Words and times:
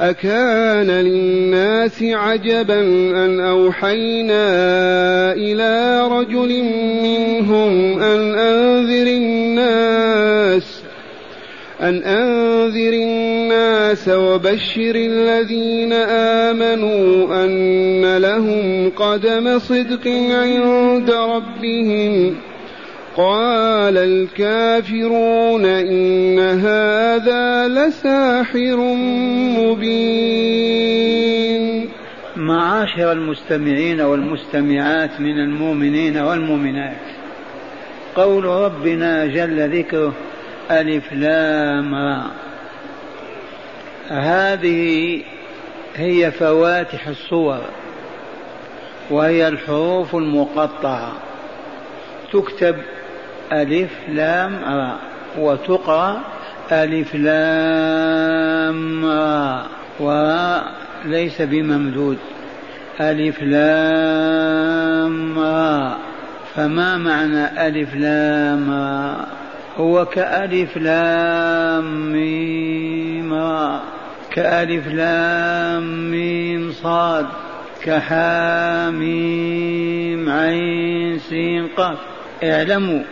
أكان 0.00 0.90
للناس 0.90 2.02
عجبا 2.02 2.80
أن 3.24 3.40
أوحينا 3.40 4.42
إلى 5.32 6.02
رجل 6.08 6.62
منهم 7.02 8.02
أن 8.02 8.34
أنذر 8.34 9.06
الناس 9.06 10.82
أن 11.80 12.02
أنذر 12.02 12.92
الناس 12.92 14.08
وبشر 14.08 14.94
الذين 14.94 15.92
آمنوا 15.92 17.44
أن 17.44 18.16
لهم 18.16 18.90
قدم 18.96 19.58
صدق 19.58 20.06
عند 20.30 21.10
ربهم. 21.10 22.36
قال 23.16 23.96
الكافرون 23.98 25.64
إن 25.64 26.38
هذا 26.38 27.68
لساحر 27.68 28.76
مبين. 29.58 31.00
معاشر 32.36 33.12
المستمعين 33.12 34.00
والمستمعات 34.00 35.20
من 35.20 35.38
المؤمنين 35.40 36.16
والمؤمنات. 36.18 36.96
قول 38.16 38.44
ربنا 38.44 39.26
جل 39.26 39.78
ذكره 39.78 40.12
ألف 40.70 41.12
لام 41.12 41.94
را. 41.94 42.30
هذه 44.08 45.22
هي 45.96 46.30
فواتح 46.30 47.08
الصور 47.08 47.60
وهي 49.10 49.48
الحروف 49.48 50.16
المقطعة. 50.16 51.12
تكتب 52.32 52.76
ألف 53.52 53.90
لام 54.08 54.64
را 54.64 54.98
وتقرأ 55.38 56.20
ألف 56.72 57.14
لام 57.14 59.04
را 59.04 59.66
وراء 60.00 60.64
ليس 61.04 61.42
بممدود. 61.42 62.18
ألف 63.00 63.42
لام 63.42 65.38
را 65.38 65.96
فما 66.54 66.96
معنى 66.98 67.66
ألف 67.66 67.94
لام 67.94 68.70
را 68.70 69.16
هو 69.76 70.04
كألف 70.04 70.76
لام 70.76 72.12
ميم 72.12 73.34
را 73.34 73.80
كألف 74.30 74.86
لام 74.86 76.10
ميم 76.10 76.72
صاد 76.72 77.26
كحاميم 77.84 79.00
عين 80.30 81.18
سين 81.18 81.66
قاف. 81.76 81.98
اعلموا 82.42 83.02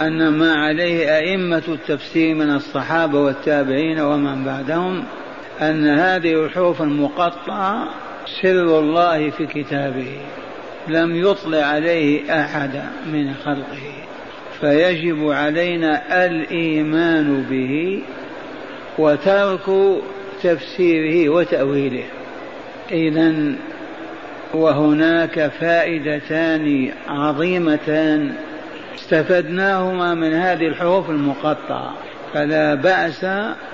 أن 0.00 0.28
ما 0.28 0.54
عليه 0.54 1.18
أئمة 1.18 1.62
التفسير 1.68 2.34
من 2.34 2.50
الصحابة 2.50 3.20
والتابعين 3.20 4.00
ومن 4.00 4.44
بعدهم 4.44 5.04
أن 5.60 5.88
هذه 5.88 6.44
الحروف 6.44 6.82
المقطعة 6.82 7.88
سر 8.42 8.78
الله 8.78 9.30
في 9.30 9.46
كتابه 9.46 10.16
لم 10.88 11.16
يطلع 11.16 11.58
عليه 11.58 12.40
أحد 12.40 12.82
من 13.12 13.34
خلقه. 13.34 13.92
فيجب 14.60 15.30
علينا 15.30 16.26
الإيمان 16.26 17.42
به 17.50 18.02
وترك 18.98 19.70
تفسيره 20.42 21.28
وتأويله. 21.28 22.04
إذا 22.90 23.54
وهناك 24.54 25.50
فائدتان 25.60 26.90
عظيمتان 27.08 28.34
استفدناهما 29.02 30.14
من 30.14 30.32
هذه 30.32 30.66
الحروف 30.66 31.10
المقطعة. 31.10 31.94
فلا 32.34 32.74
بأس 32.74 33.24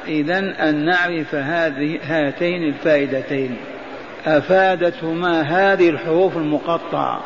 إذا 0.09 0.39
أن 0.39 0.85
نعرف 0.85 1.35
هذه 1.35 1.99
هاتين 2.03 2.63
الفائدتين. 2.63 3.57
أفادتهما 4.27 5.41
هذه 5.41 5.91
الحروف 5.91 6.37
المقطعة 6.37 7.21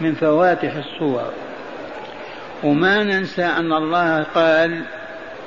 من 0.00 0.14
فواتح 0.14 0.76
الصور 0.76 1.30
وما 2.64 3.02
ننسى 3.02 3.44
أن 3.44 3.72
الله 3.72 4.22
قال 4.22 4.82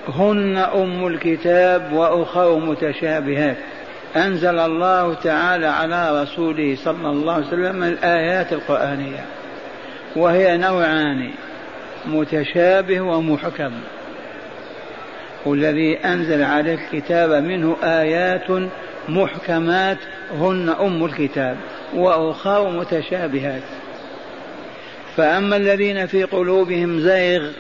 هن 0.08 0.58
أم 0.58 1.08
الكتاب 1.08 1.94
وأخر 1.94 2.60
متشابهات 2.60 3.58
أنزل 4.16 4.60
الله 4.60 5.14
تعالى 5.14 5.68
على 5.68 6.22
رسوله 6.22 6.76
صلى 6.76 7.10
الله 7.10 7.34
عليه 7.34 7.48
وسلم 7.48 7.84
الآيات 7.84 8.54
القرآنية 8.54 9.26
وهي 10.16 10.58
نوعان 10.58 11.32
متشابه 12.06 13.02
ومحكم. 13.02 13.72
والذي 15.46 15.98
أنزل 15.98 16.44
عليه 16.44 16.74
الكتاب 16.74 17.44
منه 17.44 17.76
آيات 17.84 18.70
محكمات 19.10 19.98
هن 20.34 20.70
أم 20.70 21.06
الكتاب 21.06 21.58
وأخر 21.96 22.70
متشابهات. 22.70 23.64
فأما 25.18 25.56
الذين 25.56 26.06
في 26.06 26.24
قلوبهم 26.24 27.00
زيغ 27.00 27.52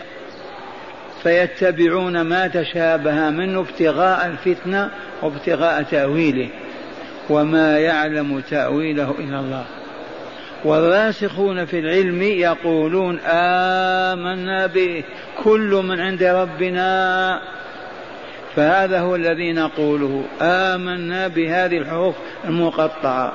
فيتبعون 1.24 2.22
ما 2.22 2.48
تشابه 2.48 3.30
منه 3.30 3.60
ابتغاء 3.60 4.28
الفتنة 4.28 4.90
وابتغاء 5.22 5.84
تأويله. 5.84 6.50
وما 7.30 7.80
يعلم 7.80 8.40
تأويله 8.40 9.16
إلا 9.20 9.40
الله. 9.40 9.66
والراسخون 10.66 11.66
في 11.66 11.80
العلم 11.80 12.22
يقولون 12.22 13.20
آمنا 13.26 14.68
به 14.68 15.04
كل 15.44 15.82
من 15.86 16.00
عند 16.00 16.24
ربنا. 16.24 17.42
فهذا 18.56 19.00
هو 19.00 19.16
الذي 19.16 19.54
نقوله. 19.54 20.24
آمنا 20.42 21.28
بهذه 21.28 21.78
الحروف 21.78 22.16
المقطعة. 22.46 23.34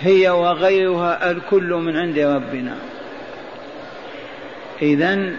هي 0.00 0.30
وغيرها 0.30 1.30
الكل 1.30 1.72
من 1.72 1.96
عند 1.96 2.18
ربنا. 2.18 2.74
إذا 4.82 5.30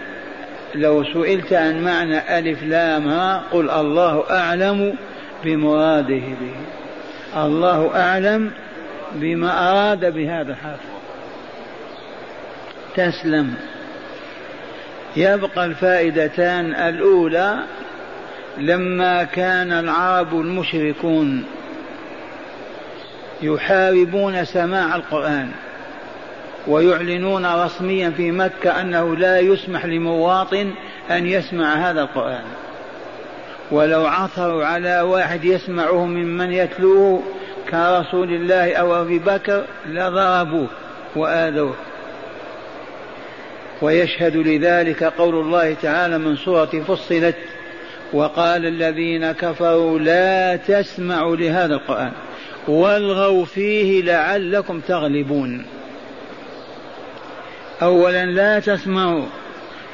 لو 0.74 1.04
سئلت 1.04 1.52
عن 1.52 1.84
معنى 1.84 2.38
ألف 2.38 2.62
لام 2.62 3.08
ها 3.08 3.42
قل 3.52 3.70
الله 3.70 4.24
أعلم 4.30 4.94
بمراده 5.44 6.22
به. 6.40 6.56
الله 7.36 7.90
أعلم 7.96 8.50
بما 9.14 9.70
أراد 9.70 10.14
بهذا 10.14 10.52
الحرف. 10.52 10.95
تسلم. 12.96 13.54
يبقى 15.16 15.64
الفائدتان 15.64 16.74
الأولى 16.74 17.58
لما 18.58 19.24
كان 19.24 19.72
العرب 19.72 20.40
المشركون 20.40 21.44
يحاربون 23.42 24.44
سماع 24.44 24.96
القرآن 24.96 25.50
ويعلنون 26.66 27.46
رسميا 27.46 28.10
في 28.10 28.30
مكة 28.30 28.80
أنه 28.80 29.16
لا 29.16 29.40
يسمح 29.40 29.84
لمواطن 29.84 30.72
أن 31.10 31.26
يسمع 31.26 31.74
هذا 31.74 32.02
القرآن. 32.02 32.44
ولو 33.70 34.06
عثروا 34.06 34.64
على 34.64 35.00
واحد 35.00 35.44
يسمعه 35.44 36.04
ممن 36.06 36.52
يتلوه 36.52 37.22
كرسول 37.70 38.32
الله 38.32 38.74
أو 38.74 39.02
أبي 39.02 39.18
بكر 39.18 39.64
لضربوه 39.86 40.68
وآذوه. 41.16 41.74
ويشهد 43.82 44.36
لذلك 44.36 45.04
قول 45.04 45.34
الله 45.34 45.74
تعالى 45.82 46.18
من 46.18 46.36
سورة 46.36 46.84
فصلت 46.88 47.36
وقال 48.12 48.66
الذين 48.66 49.32
كفروا 49.32 49.98
لا 49.98 50.56
تسمعوا 50.56 51.36
لهذا 51.36 51.74
القرآن 51.74 52.12
والغوا 52.68 53.44
فيه 53.44 54.02
لعلكم 54.02 54.80
تغلبون. 54.80 55.66
أولا 57.82 58.24
لا 58.24 58.58
تسمعوا 58.58 59.24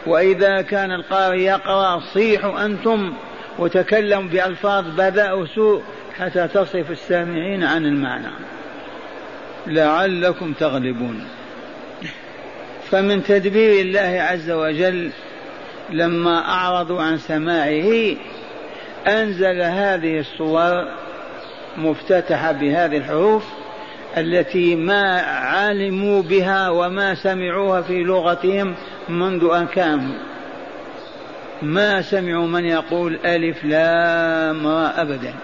وإذا 0.07 0.63
كان 0.63 0.93
القارئ 0.93 1.41
يقرأ 1.41 2.01
صيحوا 2.15 2.65
أنتم 2.65 3.13
وتكلموا 3.59 4.31
بألفاظ 4.31 4.85
بذاء 4.97 5.45
سوء 5.45 5.83
حتى 6.19 6.49
تصرف 6.49 6.91
السامعين 6.91 7.65
عن 7.65 7.87
المعنى. 7.87 8.33
لعلكم 9.67 10.53
تغلبون. 10.53 11.25
فمن 12.93 13.23
تدبير 13.23 13.81
الله 13.81 14.23
عز 14.23 14.51
وجل 14.51 15.11
لما 15.91 16.39
أعرضوا 16.39 17.03
عن 17.03 17.19
سماعه 17.19 18.17
أنزل 19.07 19.63
هذه 19.63 20.19
الصور 20.19 20.89
مفتتحة 21.77 22.53
بهذه 22.53 22.97
الحروف 22.97 23.45
التي 24.17 24.77
ما 24.77 25.21
علموا 25.21 26.23
بها 26.23 26.69
وما 26.69 27.15
سمعوها 27.15 27.81
في 27.83 28.03
لغتهم 28.03 28.75
منذ 29.09 29.51
أن 29.53 29.67
كانوا. 29.67 30.15
ما 31.63 32.03
سمعوا 32.03 32.47
من 32.47 32.65
يقول 32.65 33.19
ألف 33.25 33.65
لام 33.65 34.67
را 34.67 35.03
أبدا. 35.03 35.35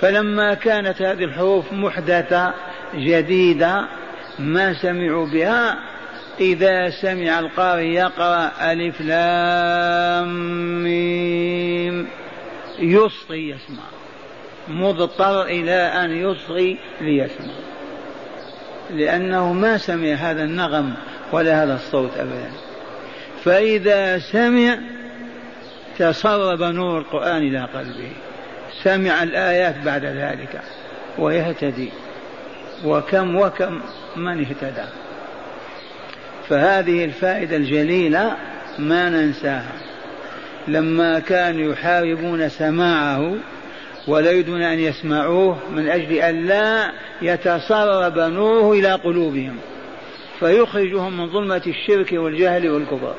فلما 0.00 0.54
كانت 0.54 1.02
هذه 1.02 1.24
الحروف 1.24 1.72
محدثة 1.72 2.54
جديدة 2.94 3.88
ما 4.38 4.74
سمعوا 4.74 5.26
بها 5.26 5.89
إذا 6.40 6.90
سمع 6.90 7.38
القارئ 7.38 7.86
يقرأ 7.86 8.50
ألف 8.60 9.00
لام 9.00 10.28
ميم. 10.84 12.06
يصغي 12.78 13.48
يسمع. 13.48 13.82
مضطر 14.68 15.42
إلى 15.42 15.72
أن 15.72 16.10
يصغي 16.10 16.78
ليسمع. 17.00 17.54
لأنه 18.90 19.52
ما 19.52 19.78
سمع 19.78 20.12
هذا 20.12 20.44
النغم 20.44 20.94
ولا 21.32 21.64
هذا 21.64 21.74
الصوت 21.74 22.10
أبدا. 22.16 22.50
فإذا 23.44 24.18
سمع 24.18 24.78
تسرب 25.98 26.62
نور 26.62 26.98
القرآن 26.98 27.42
إلى 27.42 27.68
قلبه. 27.74 28.12
سمع 28.82 29.22
الآيات 29.22 29.78
بعد 29.84 30.04
ذلك 30.04 30.60
ويهتدي. 31.18 31.90
وكم 32.84 33.36
وكم 33.36 33.80
من 34.16 34.40
اهتدى. 34.40 35.09
فهذه 36.50 37.04
الفائدة 37.04 37.56
الجليلة 37.56 38.36
ما 38.78 39.08
ننساها. 39.08 39.72
لما 40.68 41.18
كانوا 41.18 41.72
يحاربون 41.72 42.48
سماعه 42.48 43.34
ولا 44.08 44.30
يريدون 44.30 44.62
أن 44.62 44.78
يسمعوه 44.78 45.58
من 45.70 45.88
أجل 45.88 46.12
أن 46.12 46.46
لا 46.46 46.92
يتسرب 47.22 48.18
نوره 48.18 48.72
إلى 48.72 48.92
قلوبهم 48.92 49.56
فيخرجهم 50.40 51.16
من 51.16 51.30
ظلمة 51.30 51.62
الشرك 51.66 52.12
والجهل 52.12 52.70
والكفر 52.70 53.14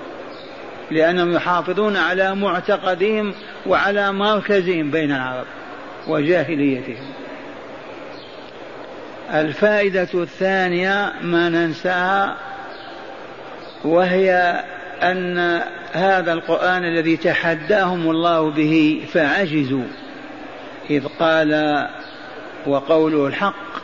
لأنهم 0.91 1.31
يحافظون 1.31 1.97
على 1.97 2.35
معتقدهم 2.35 3.33
وعلى 3.65 4.11
مركزهم 4.11 4.91
بين 4.91 5.11
العرب 5.11 5.45
وجاهليتهم. 6.07 7.05
الفائدة 9.33 10.09
الثانية 10.13 11.13
ما 11.21 11.49
ننساها 11.49 12.50
وهي 13.83 14.63
أن 15.01 15.61
هذا 15.91 16.33
القرآن 16.33 16.83
الذي 16.83 17.17
تحداهم 17.17 18.09
الله 18.09 18.49
به 18.49 19.05
فعجزوا. 19.13 19.87
إذ 20.89 21.07
قال 21.19 21.87
وقوله 22.67 23.27
الحق 23.27 23.81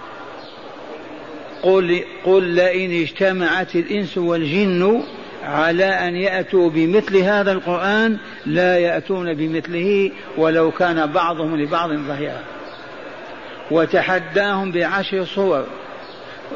قل, 1.64 2.04
قل 2.24 2.44
لئن 2.44 3.02
اجتمعت 3.02 3.76
الإنس 3.76 4.18
والجن 4.18 5.04
على 5.44 5.86
أن 5.86 6.16
يأتوا 6.16 6.70
بمثل 6.70 7.18
هذا 7.18 7.52
القرآن 7.52 8.18
لا 8.46 8.78
يأتون 8.78 9.34
بمثله 9.34 10.12
ولو 10.38 10.72
كان 10.72 11.06
بعضهم 11.06 11.62
لبعض 11.62 11.90
ظهيرا. 11.92 12.42
وتحداهم 13.72 14.72
بعشر 14.72 15.26
صور. 15.26 15.66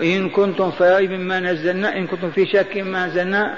إن 0.02 0.30
كنتم 0.30 0.72
في 0.72 0.96
ريب 0.96 1.12
ما 1.12 1.40
نزلنا 1.40 1.98
إن 1.98 2.08
كنتم 2.08 2.32
في 2.32 2.46
شك 2.46 2.78
ما 2.78 3.08
نزلنا 3.08 3.58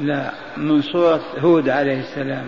لا 0.00 0.32
من 0.56 0.82
سورة 0.82 1.20
هود 1.38 1.68
عليه 1.68 2.00
السلام. 2.00 2.46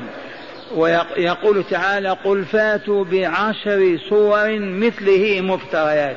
ويقول 0.75 1.65
تعالى 1.65 2.11
قل 2.11 2.45
فاتوا 2.45 3.05
بعشر 3.05 3.99
صور 4.09 4.59
مثله 4.59 5.41
مفتريات. 5.41 6.17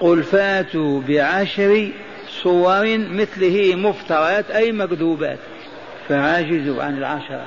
قل 0.00 0.22
فاتوا 0.22 1.00
بعشر 1.08 1.88
صور 2.42 2.98
مثله 2.98 3.74
مفتريات 3.74 4.50
أي 4.50 4.72
مكذوبات. 4.72 5.38
فعجزوا 6.08 6.82
عن 6.82 6.98
العشرة. 6.98 7.46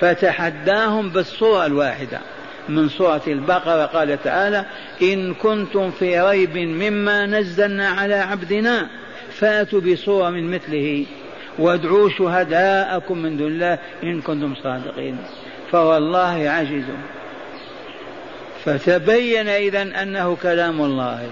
فتحداهم 0.00 1.08
بالصورة 1.08 1.66
الواحدة. 1.66 2.20
من 2.68 2.88
سورة 2.88 3.22
البقرة 3.26 3.86
قال 3.86 4.22
تعالى 4.22 4.64
إن 5.02 5.34
كنتم 5.34 5.90
في 5.90 6.20
ريب 6.20 6.56
مما 6.56 7.26
نزلنا 7.26 7.88
على 7.88 8.14
عبدنا 8.14 8.88
فأتوا 9.30 9.80
بصورة 9.80 10.30
من 10.30 10.50
مثله 10.50 11.06
وادعوا 11.58 12.08
شهداءكم 12.08 13.18
من 13.18 13.36
دون 13.36 13.46
الله 13.46 13.78
إن 14.02 14.20
كنتم 14.20 14.54
صادقين. 14.62 15.16
فوالله 15.72 16.50
عجز 16.50 16.84
فتبين 18.64 19.48
إذا 19.48 20.02
أنه 20.02 20.36
كلام 20.42 20.80
الله 20.80 21.30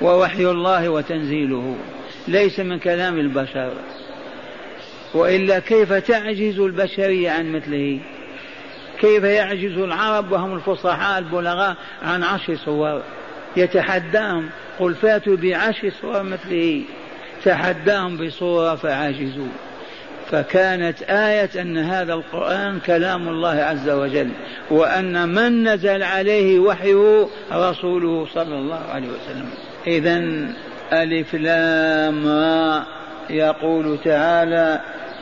ووحي 0.00 0.44
الله 0.44 0.88
وتنزيله 0.88 1.76
ليس 2.28 2.60
من 2.60 2.78
كلام 2.78 3.18
البشر. 3.18 3.72
وإلا 5.14 5.58
كيف 5.58 5.92
تعجز 5.92 6.60
البشرية 6.60 7.30
عن 7.30 7.52
مثله؟ 7.52 8.00
كيف 9.00 9.24
يعجز 9.24 9.78
العرب 9.78 10.32
وهم 10.32 10.54
الفصحاء 10.54 11.18
البلغاء 11.18 11.76
عن 12.02 12.22
عشر 12.22 12.56
صور. 12.56 13.02
يتحداهم 13.56 14.48
قل 14.78 14.94
فاتوا 14.94 15.36
بعشر 15.36 15.92
صور 16.02 16.22
مثله. 16.22 16.82
تحداهم 17.44 18.16
بصورة 18.16 18.74
فعجزوا. 18.74 19.48
فكانت 20.30 21.02
آية 21.02 21.50
أن 21.60 21.78
هذا 21.78 22.14
القرآن 22.14 22.80
كلام 22.86 23.28
الله 23.28 23.62
عز 23.62 23.88
وجل 23.88 24.30
وأن 24.70 25.28
من 25.28 25.68
نزل 25.68 26.02
عليه 26.02 26.58
وحيه 26.58 27.28
رسوله 27.52 28.26
صلى 28.34 28.54
الله 28.54 28.80
عليه 28.90 29.08
وسلم. 29.08 29.50
إذا 29.86 30.16
ألف 30.92 31.34
لام 31.34 32.26
يقول 33.30 33.98
تعالى 34.04 34.80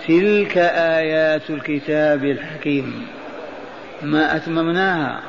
تلك 0.09 0.59
آيات 0.59 1.51
الكتاب 1.51 2.25
الحكيم. 2.25 3.07
ما 4.05 4.37
أتممناها. 4.37 5.21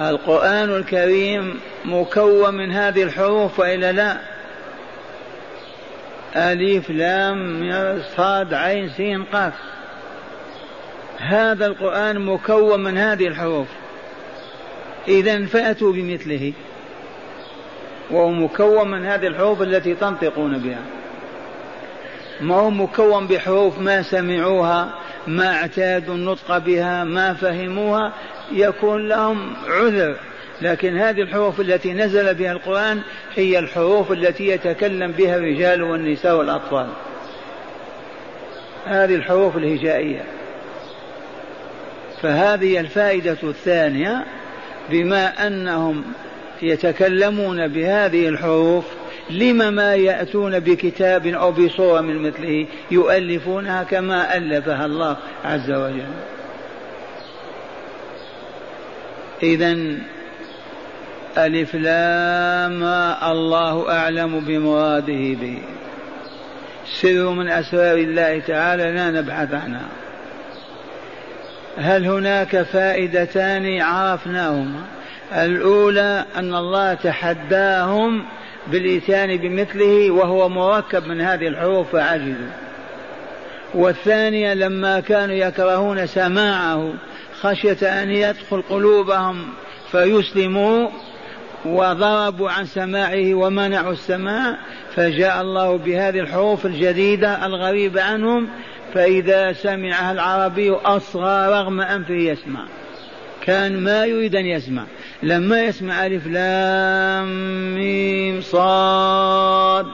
القرآن 0.00 0.70
الكريم 0.70 1.60
مكون 1.84 2.54
من 2.54 2.72
هذه 2.72 3.02
الحروف 3.02 3.60
وإلا 3.60 3.92
لا؟ 3.92 4.16
ألف 6.36 6.90
لام 6.90 7.70
صاد 8.16 8.54
عين 8.54 8.88
سين 8.88 9.24
قاف. 9.24 9.54
هذا 11.18 11.66
القرآن 11.66 12.18
مكون 12.18 12.80
من 12.80 12.98
هذه 12.98 13.26
الحروف. 13.26 13.68
إذا 15.08 15.46
فأتوا 15.46 15.92
بمثله. 15.92 16.52
وهو 18.10 18.30
مكون 18.30 18.90
من 18.90 19.06
هذه 19.06 19.26
الحروف 19.26 19.62
التي 19.62 19.94
تنطقون 19.94 20.58
بها. 20.58 20.82
ما 22.40 22.54
هو 22.54 22.70
مكون 22.70 23.26
بحروف 23.26 23.78
ما 23.78 24.02
سمعوها؟ 24.02 24.94
ما 25.28 25.54
اعتادوا 25.54 26.14
النطق 26.14 26.58
بها 26.58 27.04
ما 27.04 27.34
فهموها 27.34 28.12
يكون 28.52 29.08
لهم 29.08 29.56
عذر. 29.68 30.16
لكن 30.62 30.98
هذه 30.98 31.22
الحروف 31.22 31.60
التي 31.60 31.92
نزل 31.92 32.34
بها 32.34 32.52
القرآن 32.52 33.00
هي 33.34 33.58
الحروف 33.58 34.12
التي 34.12 34.48
يتكلم 34.48 35.12
بها 35.12 35.36
الرجال 35.36 35.82
والنساء 35.82 36.36
والأطفال. 36.36 36.86
هذه 38.86 39.14
الحروف 39.14 39.56
الهجائية. 39.56 40.24
فهذه 42.22 42.80
الفائدة 42.80 43.36
الثانية 43.42 44.24
بما 44.90 45.46
أنهم 45.46 46.04
يتكلمون 46.62 47.68
بهذه 47.68 48.28
الحروف 48.28 48.84
لم 49.30 49.74
ما 49.74 49.94
يأتون 49.94 50.58
بكتاب 50.58 51.26
أو 51.26 51.52
بصورة 51.52 52.00
من 52.00 52.22
مثله 52.22 52.66
يؤلفونها 52.90 53.82
كما 53.82 54.36
ألفها 54.36 54.86
الله 54.86 55.16
عز 55.44 55.70
وجل. 55.70 56.12
إذا 59.42 59.76
ألف 61.38 61.74
لام 61.74 62.82
الله 63.32 63.92
أعلم 63.92 64.40
بمراده 64.40 65.34
به. 65.40 65.58
سر 67.00 67.30
من 67.30 67.48
أسرار 67.48 67.96
الله 67.96 68.38
تعالى 68.38 68.92
لا 68.92 69.10
نبحث 69.10 69.54
عنها. 69.54 69.88
هل 71.78 72.04
هناك 72.06 72.62
فائدتان 72.62 73.80
عرفناهما؟ 73.80 74.82
الأولى 75.32 76.24
أن 76.36 76.54
الله 76.54 76.94
تحداهم 76.94 78.24
بالإتيان 78.72 79.36
بمثله 79.36 80.10
وهو 80.10 80.48
مركب 80.48 81.06
من 81.06 81.20
هذه 81.20 81.48
الحروف 81.48 81.92
فعجزوا. 81.92 82.68
والثانية 83.74 84.54
لما 84.54 85.00
كانوا 85.00 85.34
يكرهون 85.34 86.06
سماعه 86.06 86.92
خشية 87.40 88.02
أن 88.02 88.10
يدخل 88.10 88.62
قلوبهم 88.62 89.48
فيسلموا 89.90 90.88
وضربوا 91.64 92.50
عن 92.50 92.64
سماعه 92.64 93.34
ومنعوا 93.34 93.92
السماع 93.92 94.58
فجاء 94.94 95.40
الله 95.40 95.76
بهذه 95.76 96.20
الحروف 96.20 96.66
الجديدة 96.66 97.46
الغريبة 97.46 98.02
عنهم 98.02 98.48
فإذا 98.94 99.52
سمعها 99.52 100.12
العربي 100.12 100.70
أصغى 100.70 101.48
رغم 101.48 101.80
أنفه 101.80 102.14
يسمع. 102.14 102.66
كان 103.44 103.80
ما 103.80 104.04
يريد 104.04 104.36
أن 104.36 104.46
يسمع. 104.46 104.82
لما 105.22 105.64
يسمع 105.64 106.06
ألف 106.06 106.26
لام 106.26 107.28
ميم 107.74 108.40
صاد 108.40 109.86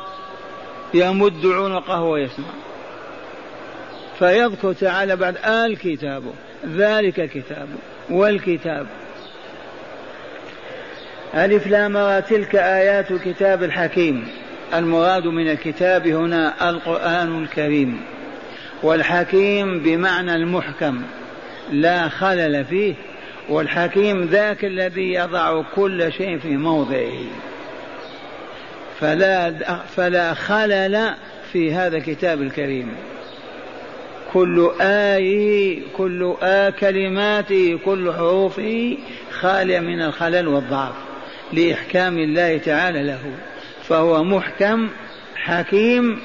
يمد 0.95 1.47
عنقه 1.47 2.03
ويسمع. 2.03 2.47
فيذكر 4.19 4.73
تعالى 4.73 5.17
بعد 5.17 5.37
الكتاب 5.47 6.23
ذلك 6.77 7.21
الكتاب 7.21 7.69
والكتاب. 8.11 8.87
ألف 11.35 11.67
لام 11.67 12.21
تلك 12.21 12.57
آيات 12.57 13.11
الكتاب 13.11 13.63
الحكيم. 13.63 14.29
المراد 14.75 15.27
من 15.27 15.51
الكتاب 15.51 16.07
هنا 16.07 16.71
القرآن 16.71 17.43
الكريم. 17.43 18.01
والحكيم 18.83 19.79
بمعنى 19.79 20.35
المحكم 20.35 21.03
لا 21.73 22.09
خلل 22.09 22.65
فيه. 22.65 22.95
والحكيم 23.49 24.25
ذاك 24.25 24.65
الذي 24.65 25.13
يضع 25.13 25.63
كل 25.77 26.13
شيء 26.13 26.39
في 26.39 26.57
موضعه. 26.57 27.25
فلا 29.01 29.51
فلا 29.97 30.35
خلل 30.35 31.15
في 31.53 31.73
هذا 31.73 31.97
الكتاب 31.97 32.43
الكريم. 32.43 32.95
كل 34.33 34.71
آيه 34.81 35.83
كل 35.97 36.35
آ 36.43 36.71
كلماته 36.71 37.79
كل 37.85 38.13
حروفه 38.13 38.97
خالية 39.31 39.81
من 39.81 40.03
الخلل 40.03 40.49
والضعف 40.49 40.95
لإحكام 41.53 42.19
الله 42.19 42.59
تعالى 42.59 43.03
له. 43.03 43.21
فهو 43.83 44.25
محكم 44.25 44.89
حكيم 45.37 46.21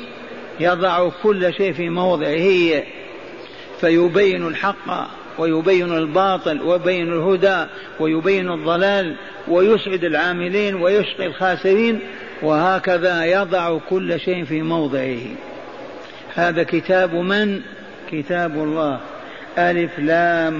يضع 0.59 1.09
كل 1.23 1.53
شيء 1.53 1.73
في 1.73 1.89
موضعه. 1.89 2.83
فيبين 3.81 4.47
الحق. 4.47 5.18
ويبين 5.39 5.97
الباطل 5.97 6.61
ويبين 6.61 7.13
الهدى 7.13 7.65
ويبين 7.99 8.51
الضلال 8.51 9.15
ويسعد 9.47 10.03
العاملين 10.03 10.75
ويشقي 10.75 11.25
الخاسرين 11.25 11.99
وهكذا 12.41 13.25
يضع 13.25 13.77
كل 13.89 14.19
شيء 14.19 14.45
في 14.45 14.61
موضعه. 14.61 15.17
هذا 16.35 16.63
كتاب 16.63 17.15
من؟ 17.15 17.61
كتاب 18.11 18.53
الله. 18.53 18.99
ألف 19.57 19.99
لام 19.99 20.59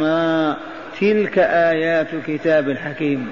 تلك 1.00 1.40
آيات 1.40 2.08
الكتاب 2.14 2.70
الحكيم. 2.70 3.30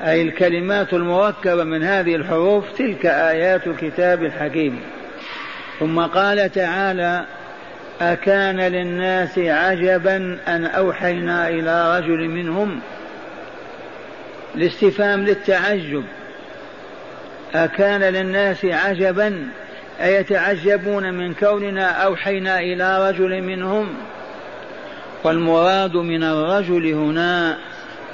أي 0.00 0.22
الكلمات 0.22 0.92
المركبة 0.92 1.64
من 1.64 1.82
هذه 1.82 2.14
الحروف 2.14 2.64
تلك 2.78 3.06
آيات 3.06 3.66
الكتاب 3.66 4.24
الحكيم. 4.24 4.80
ثم 5.80 6.00
قال 6.00 6.52
تعالى 6.52 7.24
أكان 8.00 8.60
للناس 8.60 9.38
عجبا 9.38 10.38
أن 10.48 10.64
أوحينا 10.64 11.48
إلى 11.48 11.98
رجل 11.98 12.28
منهم 12.28 12.80
الاستفهام 14.54 15.24
للتعجب. 15.24 16.04
أكان 17.54 18.00
للناس 18.00 18.64
عجبا 18.64 19.48
أيتعجبون 20.00 21.14
من 21.14 21.34
كوننا 21.34 21.86
أوحينا 21.86 22.60
إلى 22.60 23.08
رجل 23.08 23.42
منهم؟ 23.42 23.88
والمراد 25.24 25.96
من 25.96 26.22
الرجل 26.22 26.86
هنا 26.86 27.58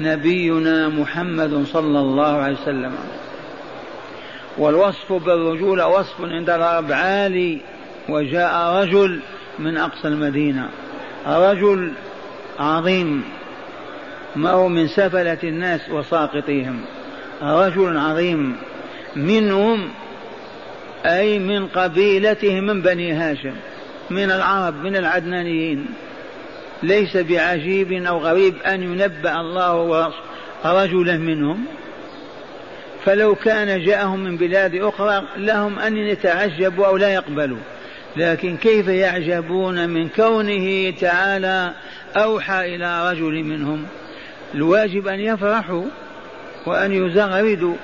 نبينا 0.01 0.89
محمد 0.89 1.65
صلى 1.65 1.99
الله 1.99 2.37
عليه 2.37 2.57
وسلم. 2.57 2.95
والوصف 4.59 5.13
بالرجولة 5.13 5.87
وصف 5.87 6.21
عند 6.21 6.51
العرب 6.51 6.93
عالي 6.93 7.61
وجاء 8.09 8.83
رجل 8.83 9.21
من 9.61 9.77
أقصى 9.77 10.09
المدينة. 10.09 10.69
رجل 11.27 11.93
عظيم 12.59 13.25
ما 14.37 14.51
هو 14.51 14.69
من 14.69 14.89
سفلة 14.89 15.39
الناس 15.45 15.81
وساقطيهم. 15.91 16.81
رجل 17.43 17.99
عظيم 17.99 18.57
منهم 19.17 19.89
أي 21.07 21.39
من 21.39 21.67
قبيلتهم 21.67 22.65
من 22.65 22.83
بني 22.83 23.13
هاشم 23.13 23.55
من 24.11 24.31
العرب 24.31 24.75
من 24.85 24.97
العدنانيين. 24.97 25.87
ليس 26.83 27.17
بعجيب 27.17 27.93
أو 27.93 28.19
غريب 28.19 28.55
أن 28.67 28.83
ينبأ 28.83 29.41
الله 29.41 30.13
رجلا 30.65 31.17
منهم. 31.17 31.65
فلو 33.05 33.35
كان 33.35 33.85
جاءهم 33.85 34.25
من 34.25 34.37
بلاد 34.37 34.75
أخرى 34.75 35.23
لهم 35.37 35.79
أن 35.79 35.97
يتعجبوا 35.97 36.87
أو 36.87 36.97
لا 36.97 37.15
يقبلوا. 37.15 37.59
لكن 38.17 38.57
كيف 38.57 38.89
يعجبون 38.89 39.89
من 39.89 40.09
كونه 40.09 40.91
تعالى 40.91 41.73
أوحى 42.17 42.75
إلى 42.75 43.11
رجل 43.11 43.45
منهم؟ 43.45 43.87
الواجب 44.55 45.09
أن 45.09 45.21
يفرحوا 45.21 45.85
وأن 46.67 46.93
يزغردوا 46.93 47.75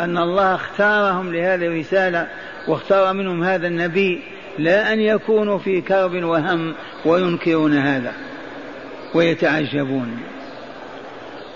أن 0.00 0.18
الله 0.18 0.54
اختارهم 0.54 1.32
لهذه 1.32 1.66
الرسالة 1.66 2.28
واختار 2.68 3.12
منهم 3.12 3.44
هذا 3.44 3.66
النبي 3.66 4.22
لا 4.58 4.92
أن 4.92 5.00
يكونوا 5.00 5.58
في 5.58 5.80
كرب 5.80 6.24
وهم 6.24 6.74
وينكرون 7.04 7.76
هذا 7.76 8.12
ويتعجبون. 9.14 10.18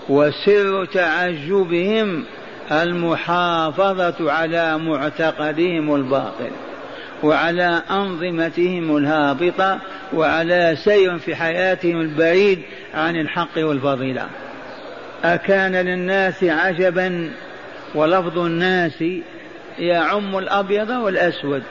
وسر 0.09 0.85
تعجبهم 0.85 2.23
المحافظة 2.71 4.31
على 4.31 4.77
معتقدهم 4.77 5.95
الباطل. 5.95 6.51
وعلى 7.23 7.81
أنظمتهم 7.91 8.97
الهابطة 8.97 9.79
وعلى 10.13 10.77
سير 10.83 11.17
في 11.17 11.35
حياتهم 11.35 12.01
البعيد 12.01 12.59
عن 12.93 13.15
الحق 13.15 13.57
والفضيلة. 13.57 14.25
أكان 15.23 15.75
للناس 15.75 16.43
عجبا 16.43 17.31
ولفظ 17.95 18.39
الناس 18.39 19.03
يعم 19.79 20.37
الأبيض 20.37 20.89
والأسود 20.89 21.63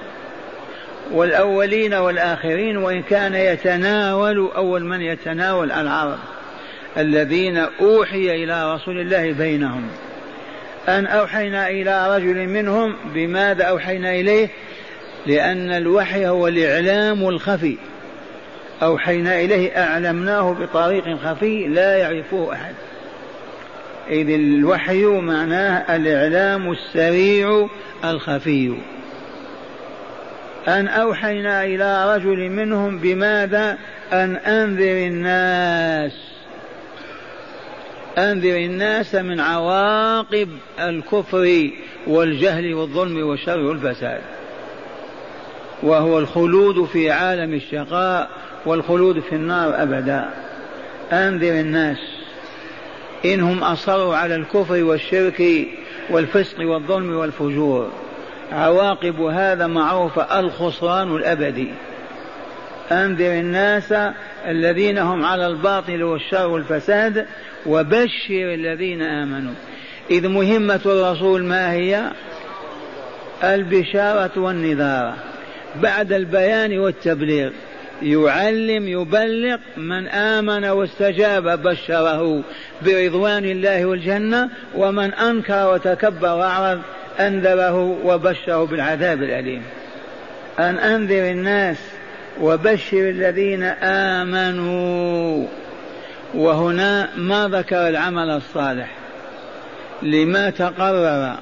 والأولين 1.13 1.95
والآخرين 1.95 2.77
وإن 2.77 3.03
كان 3.03 3.35
يتناول 3.35 4.51
أول 4.57 4.85
من 4.85 5.01
يتناول 5.01 5.73
العرب 5.73 6.19
الذين 6.97 7.57
أوحي 7.81 8.45
إلى 8.45 8.75
رسول 8.75 9.01
الله 9.01 9.33
بينهم. 9.33 9.89
أن 10.89 11.07
أوحينا 11.07 11.69
إلى 11.69 12.17
رجل 12.17 12.47
منهم 12.47 12.97
بماذا 13.15 13.65
أوحينا 13.65 14.11
إليه؟ 14.11 14.49
لأن 15.27 15.71
الوحي 15.71 16.27
هو 16.27 16.49
الإعلام 16.49 17.29
الخفي. 17.29 17.77
أوحينا 18.83 19.41
إليه 19.41 19.83
أعلمناه 19.83 20.53
بطريق 20.53 21.17
خفي 21.17 21.67
لا 21.67 21.97
يعرفه 21.97 22.53
أحد. 22.53 22.75
إذ 24.11 24.31
الوحي 24.31 25.05
معناه 25.05 25.97
الإعلام 25.97 26.73
السريع 26.73 27.69
الخفي. 28.05 28.75
أن 30.69 30.89
أوحينا 30.89 31.65
إلى 31.65 32.15
رجل 32.17 32.49
منهم 32.49 32.99
بماذا؟ 32.99 33.79
أن 34.13 34.37
أنذر 34.37 35.07
الناس. 35.07 36.13
أنذر 38.19 38.57
الناس 38.57 39.15
من 39.15 39.41
عواقب 39.41 40.49
الكفر 40.81 41.71
والجهل 42.07 42.75
والظلم 42.75 43.27
والشر 43.27 43.61
والفساد. 43.61 44.21
وهو 45.83 46.19
الخلود 46.19 46.85
في 46.85 47.11
عالم 47.11 47.55
الشقاء 47.55 48.29
والخلود 48.67 49.21
في 49.21 49.35
النار 49.35 49.83
أبدا. 49.83 50.31
أنذر 51.13 51.61
الناس 51.61 51.99
إنهم 53.25 53.65
أصروا 53.65 54.17
على 54.17 54.35
الكفر 54.35 54.85
والشرك 54.85 55.43
والفسق 56.11 56.61
والظلم 56.61 57.17
والفجور. 57.17 57.91
عواقب 58.53 59.21
هذا 59.21 59.67
معروفة 59.67 60.41
الخسران 60.41 61.17
الأبدي. 61.17 61.69
أنذر 62.93 63.33
الناس 63.33 63.95
الذين 64.47 64.99
هم 64.99 65.25
على 65.25 65.47
الباطل 65.47 66.03
والشر 66.03 66.49
والفساد 66.49 67.27
وبشر 67.67 68.55
الذين 68.55 69.03
آمنوا. 69.03 69.55
إذ 70.11 70.29
مهمة 70.29 70.81
الرسول 70.87 71.45
ما 71.45 71.73
هي؟ 71.73 72.11
البشارة 73.45 74.31
والنذارة. 74.37 75.28
بعد 75.83 76.13
البيان 76.13 76.79
والتبليغ. 76.79 77.51
يعلم 78.03 78.89
يبلغ 78.89 79.57
من 79.77 80.09
آمن 80.09 80.65
واستجاب 80.65 81.63
بشره 81.63 82.43
برضوان 82.83 83.45
الله 83.45 83.85
والجنة 83.85 84.51
ومن 84.77 85.15
أنكر 85.15 85.73
وتكبر 85.75 86.29
وأعرض 86.29 86.81
أنذره 87.21 87.99
وبشره 88.05 88.65
بالعذاب 88.65 89.23
الأليم. 89.23 89.63
أن 90.59 90.79
أنذر 90.79 91.31
الناس 91.31 91.77
وبشر 92.41 93.11
الذين 93.11 93.63
آمنوا. 93.83 95.47
وهنا 96.35 97.09
ما 97.17 97.49
ذكر 97.49 97.89
العمل 97.89 98.31
الصالح. 98.31 98.95
لما 100.03 100.51
تقرر 100.51 101.35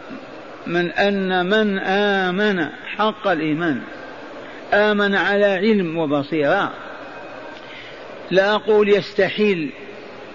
من 0.66 0.90
أن 0.90 1.46
من 1.46 1.78
آمن 1.78 2.66
حق 2.96 3.28
الإيمان. 3.28 3.80
آمن 4.72 5.14
على 5.14 5.46
علم 5.46 5.98
وبصيرة. 5.98 6.72
لا 8.30 8.54
أقول 8.54 8.88
يستحيل 8.88 9.70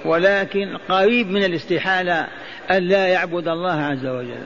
ولكن 0.06 0.78
قريب 0.90 1.32
من 1.32 1.44
الاستحالة 1.44 2.28
أن 2.72 2.84
لا 2.84 3.08
يعبد 3.08 3.48
الله 3.48 3.82
عز 3.82 4.06
وجل. 4.06 4.46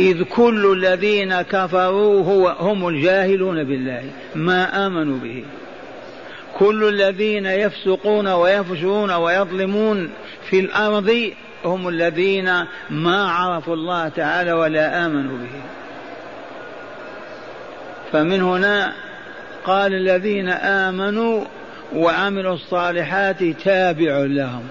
إذ 0.00 0.22
كل 0.22 0.72
الذين 0.72 1.42
كفروا 1.42 2.24
هو 2.24 2.48
هم 2.48 2.88
الجاهلون 2.88 3.64
بالله 3.64 4.04
ما 4.34 4.86
آمنوا 4.86 5.18
به. 5.18 5.44
كل 6.58 6.88
الذين 6.88 7.46
يفسقون 7.46 8.28
ويفجرون 8.28 9.10
ويظلمون 9.10 10.10
في 10.50 10.60
الأرض 10.60 11.32
هم 11.64 11.88
الذين 11.88 12.64
ما 12.90 13.30
عرفوا 13.30 13.74
الله 13.74 14.08
تعالى 14.08 14.52
ولا 14.52 15.06
آمنوا 15.06 15.38
به. 15.38 15.79
فمن 18.12 18.42
هنا 18.42 18.92
قال 19.64 19.94
الذين 19.94 20.48
آمنوا 20.48 21.44
وعملوا 21.94 22.54
الصالحات 22.54 23.44
تابع 23.44 24.18
لهم. 24.18 24.62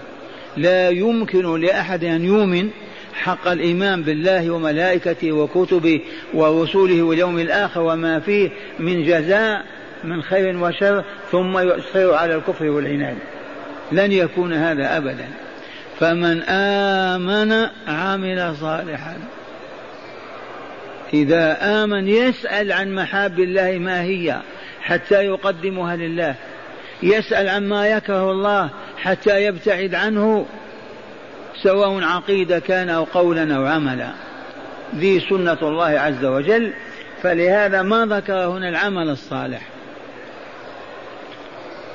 لا 0.58 0.90
يمكن 0.90 1.62
لأحد 1.62 2.04
أن 2.04 2.26
يؤمن 2.26 2.70
حق 3.14 3.48
الإيمان 3.48 4.04
بالله 4.04 4.50
وملائكته 4.50 5.32
وكتبه 5.32 6.02
ورسوله 6.34 7.02
واليوم 7.02 7.40
الآخر 7.40 7.82
وما 7.82 8.20
فيه 8.20 8.50
من 8.80 9.04
جزاء 9.04 9.66
من 10.04 10.22
خير 10.22 10.64
وشر 10.64 11.04
ثم 11.32 11.58
يصر 11.58 12.14
على 12.14 12.36
الكفر 12.36 12.66
والعناد. 12.66 13.18
لن 13.92 14.12
يكون 14.12 14.54
هذا 14.54 14.98
أبدا. 14.98 15.28
فمن 16.00 16.42
آمن 16.44 17.68
عمل 17.88 18.56
صالحا 18.56 19.18
إذا 21.14 21.58
آمن 21.84 22.08
يسأل 22.08 22.72
عن 22.72 22.96
محاب 22.96 23.40
الله 23.40 23.72
ما 23.72 24.02
هي 24.02 24.42
حتى 24.82 25.26
يقدمها 25.26 25.96
لله. 25.96 26.36
يسأل 27.04 27.50
عما 27.50 27.88
يكره 27.88 28.32
الله 28.32 28.70
حتى 28.98 29.46
يبتعد 29.46 29.96
عنه 29.96 30.46
سواء 31.64 32.04
عقيدة 32.04 32.60
كان 32.60 32.90
أو 32.90 33.04
قولا 33.04 33.56
أو 33.56 33.66
عملا. 33.66 34.12
ذي 34.96 35.20
سنة 35.20 35.58
الله 35.62 36.00
عز 36.00 36.26
وجل. 36.26 36.74
فلهذا 37.24 37.82
ما 37.82 38.06
ذكر 38.06 38.34
هنا 38.34 38.70
العمل 38.70 39.10
الصالح. 39.10 39.62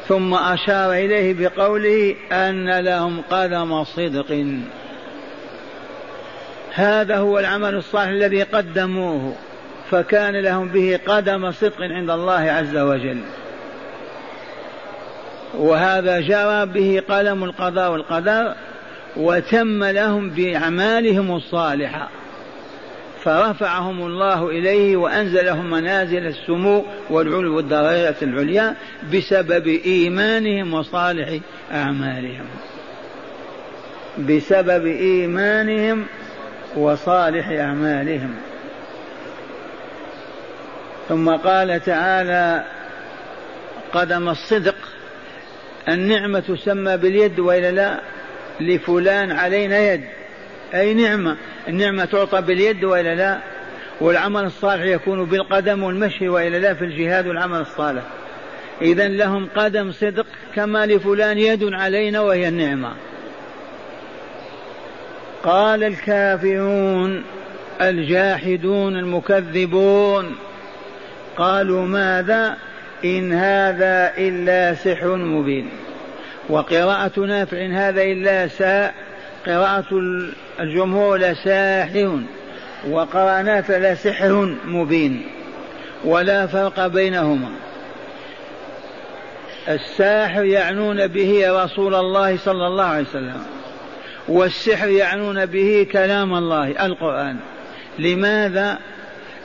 ثم 0.09 0.35
أشار 0.35 0.93
إليه 0.93 1.35
بقوله 1.35 2.17
أن 2.33 2.81
لهم 2.81 3.23
قدم 3.31 3.85
صدق. 3.85 4.47
هذا 6.75 7.17
هو 7.17 7.39
العمل 7.39 7.75
الصالح 7.75 8.09
الذي 8.09 8.43
قدموه 8.43 9.35
فكان 9.91 10.37
لهم 10.37 10.69
به 10.69 11.01
قدم 11.07 11.51
صدق 11.51 11.81
عند 11.81 12.11
الله 12.11 12.41
عز 12.41 12.77
وجل. 12.77 13.19
وهذا 15.55 16.21
جرى 16.21 16.67
به 16.67 17.03
قلم 17.09 17.45
القضاء 17.45 17.93
والقدر 17.93 18.55
وتم 19.17 19.85
لهم 19.85 20.31
بأعمالهم 20.31 21.37
الصالحة. 21.37 22.09
فرفعهم 23.25 24.07
الله 24.07 24.49
إليه 24.49 24.97
وأنزلهم 24.97 25.71
منازل 25.71 26.27
السمو 26.27 26.85
والعلو 27.11 27.57
والدرجات 27.57 28.23
العليا 28.23 28.75
بسبب 29.15 29.67
إيمانهم 29.67 30.75
وصالح 30.75 31.39
أعمالهم. 31.73 32.47
بسبب 34.19 34.87
إيمانهم 34.87 36.07
وصالح 36.77 37.49
أعمالهم. 37.49 38.35
ثم 41.09 41.31
قال 41.31 41.81
تعالى 41.85 42.65
قدم 43.93 44.29
الصدق. 44.29 44.75
النعمة 45.89 46.41
تسمى 46.41 46.97
باليد 46.97 47.41
وإلا 47.41 47.71
لا؟ 47.71 48.01
لفلان 48.61 49.31
علينا 49.31 49.79
يد. 49.79 50.05
أي 50.75 50.95
نعمة؟ 50.95 51.37
النعمة 51.69 52.05
تعطى 52.05 52.41
باليد 52.41 52.85
وإلا 52.85 53.15
لا؟ 53.15 53.39
والعمل 54.01 54.45
الصالح 54.45 54.85
يكون 54.85 55.25
بالقدم 55.25 55.83
والمشي 55.83 56.29
وإلا 56.29 56.57
لا 56.57 56.75
في 56.75 56.85
الجهاد 56.85 57.27
والعمل 57.27 57.61
الصالح. 57.61 58.03
إذا 58.83 59.09
لهم 59.09 59.49
قدم 59.57 59.93
صدق 59.93 60.27
كما 60.55 60.87
لفلان 60.87 61.39
يد 61.39 61.65
علينا 61.65 62.21
وهي 62.21 62.49
النعمة. 62.49 62.93
قال 65.45 65.85
الكافرون 65.85 67.25
الجاحدون 67.81 68.97
المكذبون. 68.97 70.37
قالوا 71.37 71.87
ماذا؟ 71.87 72.57
إن 73.05 73.33
هذا 73.33 74.13
إلا 74.19 74.75
سحر 74.75 75.17
مبين. 75.17 75.69
وقراءة 76.49 77.21
نافع 77.21 77.67
هذا 77.67 78.03
إلا 78.03 78.49
ساء. 78.49 78.95
قراءة 79.47 79.87
الجمهور 80.61 81.19
لساحر 81.19 82.21
وقرأ 82.91 83.43
نافع 83.43 83.77
لسحر 83.77 84.57
مبين. 84.65 85.23
ولا 86.05 86.47
فرق 86.47 86.87
بينهما. 86.87 87.49
الساحر 89.69 90.45
يعنون 90.45 91.07
به 91.07 91.65
رسول 91.65 91.95
الله 91.95 92.37
صلى 92.37 92.67
الله 92.67 92.85
عليه 92.85 93.05
وسلم. 93.09 93.64
والسحر 94.29 94.89
يعنون 94.89 95.47
به 95.47 95.87
كلام 95.93 96.35
الله 96.35 96.87
القرآن. 96.87 97.37
لماذا؟ 97.99 98.79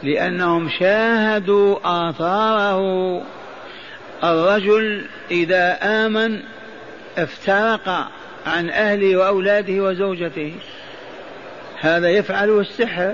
لأنهم 0.04 0.70
شاهدوا 0.80 1.78
آثاره. 1.84 3.22
الرجل 4.24 5.06
إذا 5.32 5.78
آمن 5.84 6.40
افترق 7.18 7.90
عن 8.46 8.70
أهله 8.70 9.18
وأولاده 9.18 9.84
وزوجته. 9.84 10.54
هذا 11.80 12.10
يفعله 12.10 12.60
السحر. 12.60 13.14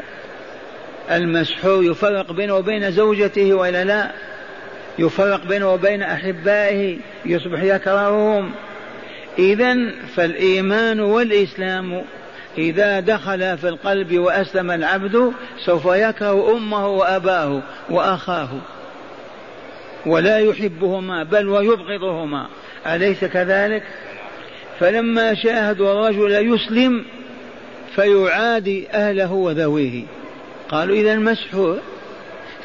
المسحور 1.11 1.83
يفرق 1.83 2.31
بينه 2.31 2.55
وبين 2.55 2.91
زوجته 2.91 3.53
وإلا 3.53 3.83
لا؟ 3.83 4.11
يفرق 4.99 5.45
بينه 5.45 5.73
وبين 5.73 6.03
أحبائه 6.03 6.97
يصبح 7.25 7.63
يكرههم. 7.63 8.51
إذا 9.39 9.91
فالإيمان 10.15 10.99
والإسلام 10.99 12.03
إذا 12.57 12.99
دخل 12.99 13.57
في 13.57 13.69
القلب 13.69 14.19
وأسلم 14.19 14.71
العبد 14.71 15.33
سوف 15.65 15.85
يكره 15.85 16.57
أمه 16.57 16.87
وأباه 16.87 17.61
وأخاه. 17.89 18.49
ولا 20.05 20.39
يحبهما 20.39 21.23
بل 21.23 21.49
ويبغضهما. 21.49 22.47
أليس 22.87 23.25
كذلك؟ 23.25 23.83
فلما 24.79 25.33
شاهدوا 25.33 25.91
الرجل 25.91 26.53
يسلم 26.53 27.05
فيعادي 27.95 28.89
أهله 28.89 29.31
وذويه. 29.31 30.03
قالوا 30.69 30.95
إذا 30.95 31.15
مسحور. 31.15 31.79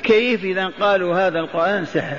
كيف 0.02 0.44
إذا 0.44 0.66
قالوا 0.80 1.14
هذا 1.14 1.38
القرآن 1.38 1.84
سحر؟ 1.84 2.16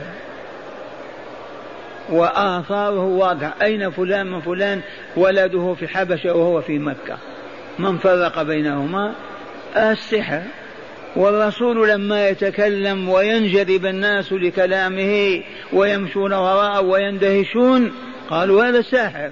وآثاره 2.10 3.06
واضحة 3.06 3.54
أين 3.62 3.90
فلان 3.90 4.28
من 4.28 4.42
فلان؟ 4.42 4.82
ولده 5.18 5.74
في 5.74 5.88
حبشة 5.88 6.34
وهو 6.34 6.62
في 6.62 6.80
مكة. 6.80 7.18
من 7.80 7.98
فرق 7.98 8.42
بينهما؟ 8.42 9.14
السحر. 9.78 10.42
والرسول 11.16 11.90
لما 11.90 12.30
يتكلم 12.30 13.10
وينجذب 13.10 13.86
الناس 13.86 14.34
لكلامه 14.34 15.44
ويمشون 15.74 16.34
وراءه 16.34 16.82
ويندهشون 16.82 17.92
قالوا 18.30 18.64
هذا 18.64 18.82
ساحر. 18.82 19.32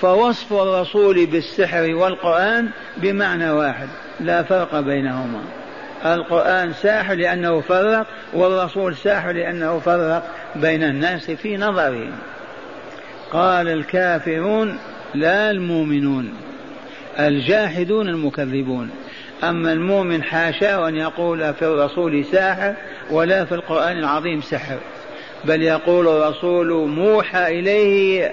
فوصف 0.00 0.52
الرسول 0.52 1.26
بالسحر 1.26 1.94
والقرآن 1.94 2.68
بمعنى 2.96 3.50
واحد. 3.50 3.88
لا 4.20 4.42
فرق 4.42 4.80
بينهما. 4.80 5.59
القرآن 6.04 6.72
ساحر 6.72 7.14
لأنه 7.14 7.60
فرق 7.60 8.06
والرسول 8.34 8.96
ساحر 8.96 9.32
لأنه 9.32 9.78
فرق 9.78 10.22
بين 10.56 10.82
الناس 10.82 11.30
في 11.30 11.56
نظرهم. 11.56 12.12
قال 13.32 13.68
الكافرون 13.68 14.78
لا 15.14 15.50
المؤمنون 15.50 16.34
الجاحدون 17.18 18.08
المكذبون. 18.08 18.90
أما 19.44 19.72
المؤمن 19.72 20.22
حاشا 20.22 20.88
أن 20.88 20.96
يقول 20.96 21.54
في 21.54 21.62
الرسول 21.62 22.24
ساحر 22.24 22.74
ولا 23.10 23.44
في 23.44 23.54
القرآن 23.54 23.98
العظيم 23.98 24.40
سحر 24.40 24.78
بل 25.44 25.62
يقول 25.62 26.08
الرسول 26.08 26.88
موحى 26.88 27.58
إليه 27.58 28.32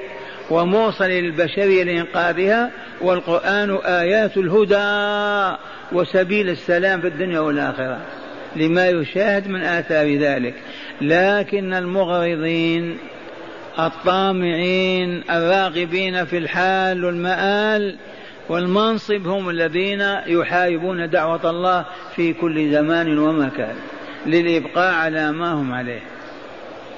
وموصل 0.50 1.06
للبشرية 1.06 1.84
لإنقاذها 1.84 2.72
والقرآن 3.02 3.78
آيات 3.86 4.38
الهدى. 4.38 5.58
وسبيل 5.92 6.50
السلام 6.50 7.02
في 7.02 7.08
الدنيا 7.08 7.40
والآخرة. 7.40 8.00
لما 8.56 8.90
يشاهد 8.90 9.48
من 9.48 9.62
آثار 9.62 10.18
ذلك. 10.18 10.54
لكن 11.02 11.74
المغرضين 11.74 12.98
الطامعين 13.80 15.24
الراغبين 15.30 16.26
في 16.26 16.38
الحال 16.38 17.06
والمآل 17.06 17.96
والمنصب 18.50 19.28
هم 19.28 19.50
الذين 19.50 20.02
يحاربون 20.28 21.10
دعوة 21.10 21.50
الله 21.50 21.86
في 22.16 22.34
كل 22.34 22.72
زمان 22.72 23.18
ومكان. 23.18 23.76
للإبقاء 24.26 24.94
على 24.94 25.32
ما 25.32 25.52
هم 25.52 25.74
عليه. 25.74 26.02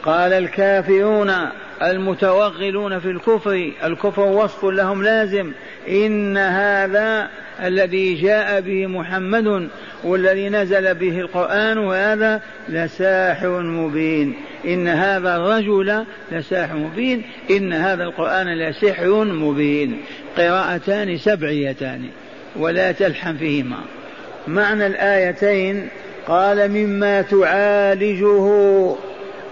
قال 0.04 0.34
الكافرون 0.34 1.32
المتوغلون 1.84 3.00
في 3.00 3.10
الكفر 3.10 3.72
الكفر 3.84 4.22
وصف 4.22 4.66
لهم 4.66 5.04
لازم. 5.04 5.52
إن 5.90 6.38
هذا 6.38 7.30
الذي 7.64 8.16
جاء 8.16 8.62
به 8.62 8.88
محمد 8.88 9.70
والذي 10.04 10.50
نزل 10.50 10.94
به 10.94 11.20
القرآن 11.20 11.78
هذا 11.78 12.42
لساحر 12.70 13.62
مبين. 13.62 14.34
إن 14.66 14.88
هذا 14.88 15.36
الرجل 15.36 16.06
لساحر 16.32 16.76
مبين. 16.76 17.24
إن 17.52 17.74
هذا 17.74 18.04
القرآن 18.04 18.48
لسحر 18.48 19.24
مبين. 19.24 20.02
قراءتان 20.38 21.18
سبعيتان 21.18 22.06
ولا 22.56 22.92
تلحم 22.92 23.38
فيهما. 23.38 23.80
معنى 24.48 24.88
الآيتين 24.88 25.88
قال 26.28 26.72
مما 26.72 27.22
تعالجه 27.22 28.50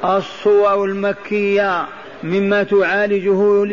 الصور 0.03 0.85
المكية. 0.85 1.85
مما 2.23 2.63
تعالجه 2.63 3.65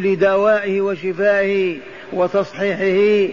لدوائه 0.00 0.80
وشفائه 0.80 1.78
وتصحيحه 2.12 3.32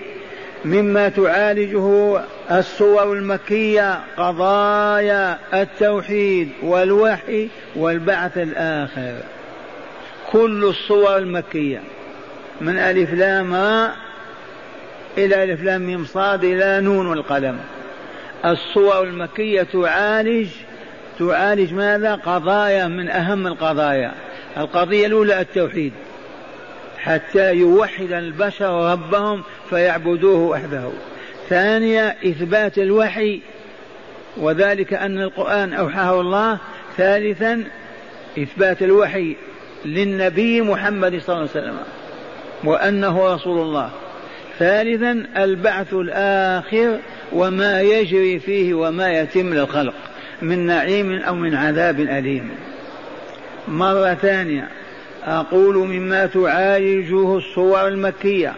مما 0.65 1.09
تعالجه 1.09 2.19
الصور 2.51 3.13
المكية 3.13 3.99
قضايا 4.17 5.37
التوحيد 5.53 6.49
والوحي 6.63 7.47
والبعث 7.75 8.37
الآخر. 8.37 9.15
كل 10.31 10.65
الصور 10.65 11.17
المكية 11.17 11.81
من 12.61 12.77
ألف 12.77 13.13
لام 13.13 13.53
إلى 15.17 15.43
ألف 15.43 15.63
لام 15.63 15.81
ميم 15.81 16.05
صاد 16.05 16.43
إلى 16.43 16.81
نون 16.81 17.07
والقلم 17.07 17.59
الصور 18.45 19.03
المكية 19.03 19.63
تعالج 19.63 20.47
تعالج 21.19 21.73
ماذا؟ 21.73 22.15
قضايا 22.15 22.87
من 22.87 23.09
أهم 23.09 23.47
القضايا. 23.47 24.13
القضية 24.57 25.05
الأولى 25.05 25.41
التوحيد. 25.41 25.93
حتى 26.97 27.53
يوحد 27.53 28.11
البشر 28.11 28.91
ربهم 28.91 29.43
فيعبدوه 29.69 30.39
وحده. 30.39 30.89
ثانيا 31.49 32.15
إثبات 32.25 32.77
الوحي 32.77 33.41
وذلك 34.37 34.93
أن 34.93 35.21
القرآن 35.21 35.73
أوحاه 35.73 36.21
الله. 36.21 36.57
ثالثا 36.97 37.63
إثبات 38.39 38.81
الوحي 38.81 39.35
للنبي 39.85 40.61
محمد 40.61 41.21
صلى 41.21 41.35
الله 41.35 41.49
عليه 41.55 41.61
وسلم 41.65 41.77
وأنه 42.63 43.33
رسول 43.33 43.61
الله. 43.61 43.91
ثالثا 44.59 45.25
البعث 45.37 45.93
الآخر 45.93 46.99
وما 47.33 47.81
يجري 47.81 48.39
فيه 48.39 48.73
وما 48.73 49.11
يتم 49.11 49.53
للخلق 49.53 49.93
من 50.41 50.65
نعيم 50.65 51.21
أو 51.21 51.35
من 51.35 51.55
عذاب 51.55 51.99
أليم. 51.99 52.49
مرة 53.69 54.13
ثانية. 54.13 54.67
أقول 55.25 55.75
مما 55.75 56.25
تعالجه 56.25 57.37
الصور 57.37 57.87
المكية 57.87 58.53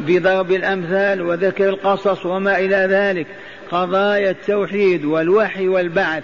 بضرب 0.00 0.52
الأمثال 0.52 1.22
وذكر 1.22 1.68
القصص 1.68 2.26
وما 2.26 2.58
إلى 2.58 2.76
ذلك. 2.90 3.26
قضايا 3.70 4.30
التوحيد 4.30 5.04
والوحي 5.04 5.68
والبعث. 5.68 6.22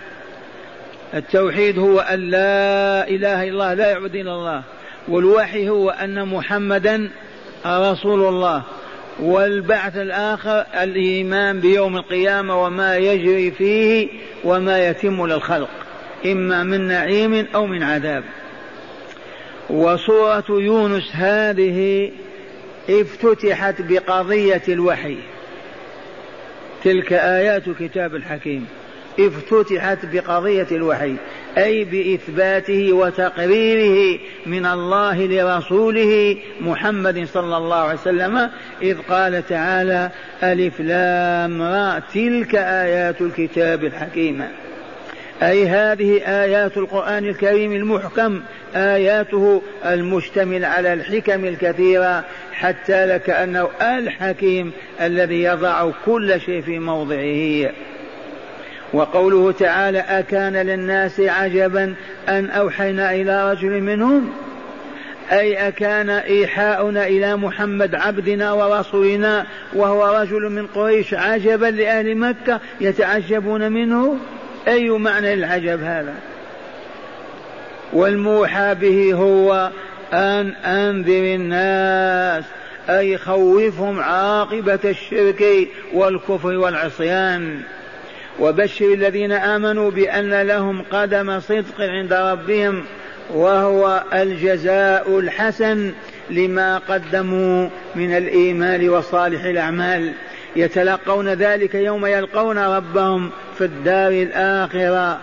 التوحيد 1.14 1.78
هو 1.78 2.00
أن 2.00 2.20
لا 2.30 3.09
إله 3.09 3.42
إلا 3.42 3.50
الله 3.50 3.74
لا 3.74 3.90
يعبد 3.90 4.14
إلا 4.14 4.33
الله. 4.33 4.62
والوحي 5.09 5.68
هو 5.68 5.90
أن 5.90 6.28
محمدا 6.28 7.11
رسول 7.66 8.28
الله. 8.28 8.62
والبعث 9.20 9.96
الآخر 9.96 10.64
الإيمان 10.83 11.61
بيوم 11.61 11.96
القيامة 11.96 12.64
وما 12.64 12.96
يجري 12.96 13.50
فيه 13.50 14.09
وما 14.44 14.88
يتم 14.88 15.26
للخلق. 15.26 15.68
إما 16.26 16.62
من 16.62 16.80
نعيم 16.80 17.46
أو 17.54 17.66
من 17.66 17.83
عذاب. 17.83 18.24
وسورة 19.70 20.44
يونس 20.48 21.11
هذه 21.12 22.11
افتتحت 22.90 23.74
بقضية 23.83 24.62
الوحي. 24.68 25.16
تلك 26.85 27.12
آيات 27.12 27.70
كتاب 27.80 28.14
الحكيم. 28.14 28.66
افتتحت 29.18 29.98
بقضية 30.12 30.66
الوحي 30.72 31.14
أي 31.59 31.85
بإثباته 31.85 32.92
وتقريره 32.92 34.18
من 34.46 34.66
الله 34.66 35.26
لرسوله 35.26 36.37
محمد 36.61 37.24
صلى 37.24 37.56
الله 37.56 37.76
عليه 37.76 38.00
وسلم 38.00 38.50
إذ 38.83 38.96
قال 39.09 39.46
تعالى 39.46 40.11
ألف 40.42 40.80
لام 40.80 41.98
تلك 42.14 42.54
آيات 42.54 43.20
الكتاب 43.20 43.85
الحكيم. 43.85 44.44
أي 45.42 45.68
هذه 45.68 46.22
آيات 46.26 46.76
القرآن 46.76 47.24
الكريم 47.24 47.72
المحكم 47.72 48.42
آياته 48.74 49.62
المشتمل 49.85 50.64
على 50.64 50.92
الحكم 50.92 51.44
الكثيرة 51.44 52.24
حتى 52.53 53.07
لكأنه 53.07 53.68
الحكيم 53.83 54.72
الذي 55.00 55.42
يضع 55.42 55.90
كل 56.07 56.40
شيء 56.40 56.62
في 56.62 56.79
موضعه. 56.79 57.72
وقوله 58.92 59.53
تعالى 59.53 59.98
أكان 59.98 60.57
للناس 60.57 61.20
عجبا 61.20 61.94
أن 62.29 62.50
أوحينا 62.50 63.14
إلى 63.14 63.53
رجل 63.53 63.81
منهم؟ 63.81 64.31
أي 65.33 65.68
أكان 65.68 66.11
إيحاؤنا 66.11 67.07
إلى 67.07 67.37
محمد 67.37 67.94
عبدنا 67.94 68.53
ورسولنا 68.53 69.46
وهو 69.72 70.20
رجل 70.20 70.50
من 70.50 70.66
قريش 70.66 71.14
عجبا 71.14 71.66
لأهل 71.66 72.16
مكة 72.16 72.61
يتعجبون 72.81 73.72
منه؟ 73.72 74.18
أي 74.68 74.90
معنى 74.90 75.35
العجب 75.35 75.83
هذا؟ 75.83 76.14
والموحى 77.92 78.75
به 78.75 79.14
هو 79.14 79.70
أن 80.12 80.55
أنذر 80.55 81.35
الناس 81.35 82.44
أي 82.88 83.18
خوفهم 83.18 84.01
عاقبة 84.01 84.79
الشرك 84.85 85.68
والكفر 85.94 86.49
والعصيان. 86.49 87.61
وبشر 88.40 88.92
الذين 88.92 89.33
آمنوا 89.33 89.90
بأن 89.90 90.42
لهم 90.42 90.83
قدم 90.83 91.40
صدق 91.40 91.81
عند 91.81 92.12
ربهم 92.12 92.85
وهو 93.35 94.03
الجزاء 94.12 95.18
الحسن 95.18 95.92
لما 96.31 96.79
قدموا 96.79 97.68
من 97.94 98.16
الإيمان 98.16 98.88
وصالح 98.88 99.44
الأعمال. 99.44 100.12
يتلقون 100.57 101.29
ذلك 101.29 101.75
يوم 101.75 102.07
يلقون 102.07 102.59
ربهم 102.59 103.31
في 103.59 103.65
الدار 103.65 104.13
الآخرة. 104.13 105.19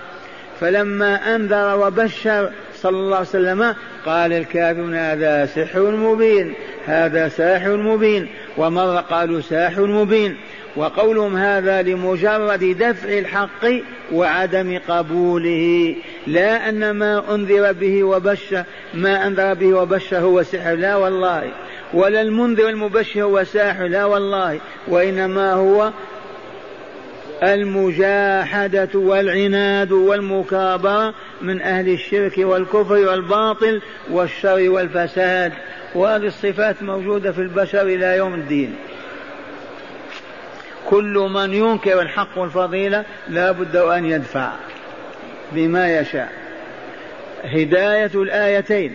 فلما 0.60 1.36
أنذر 1.36 1.80
وبشر 1.80 2.50
صلى 2.76 2.98
الله 2.98 3.18
عليه 3.18 3.28
وسلم 3.28 3.76
قال 4.06 4.34
الكافرون 4.34 4.96
هذا 4.96 5.46
سحر 5.46 5.92
مبين 5.92 6.54
هذا 6.86 7.28
ساحر 7.28 7.78
مبين. 7.78 8.28
ومرة 8.58 9.00
قالوا 9.00 9.42
ساحر 9.42 9.86
مبين. 9.86 10.38
وقولهم 10.76 11.38
هذا 11.38 11.82
لمجرد 11.82 12.78
دفع 12.80 13.10
الحق 13.10 13.66
وعدم 14.14 14.80
قبوله. 14.90 15.96
لا 16.28 16.70
أن 16.70 16.92
ما 16.92 17.36
أنذر 17.36 17.72
به 17.72 18.04
وبشر 18.04 18.64
ما 18.94 19.28
أنذر 19.28 19.54
به 19.54 19.74
وبشر 19.74 20.18
هو 20.18 20.44
سحر. 20.44 20.76
لا 20.76 20.96
والله. 20.96 21.52
ولا 21.94 22.22
المنذر 22.22 22.70
المبشر 22.70 23.22
هو 23.22 23.44
ساحر 23.44 23.88
لا 23.88 24.06
والله 24.06 24.60
وإنما 24.88 25.54
هو 25.54 25.92
المجاحدة 27.44 28.90
والعناد 28.94 29.92
والمكابرة 29.92 31.14
من 31.42 31.62
أهل 31.62 31.90
الشرك 31.90 32.38
والكفر 32.38 32.94
والباطل 32.94 33.82
والشر 34.12 34.70
والفساد. 34.70 35.54
وهذه 35.96 36.26
الصفات 36.26 36.84
موجودة 36.84 37.32
في 37.32 37.42
البشر 37.42 37.82
إلى 37.82 38.18
يوم 38.18 38.34
الدين. 38.34 38.76
كل 40.90 41.30
من 41.34 41.54
ينكر 41.54 42.02
الحق 42.02 42.38
والفضيلة 42.38 43.06
لا 43.30 43.52
بد 43.52 43.76
أن 43.76 44.06
يدفع 44.06 44.52
بما 45.52 46.00
يشاء. 46.00 46.32
هداية 47.44 48.12
الآيتين. 48.16 48.94